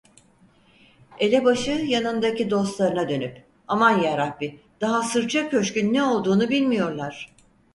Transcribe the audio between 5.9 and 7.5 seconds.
ne olduğunu bilmiyorlar."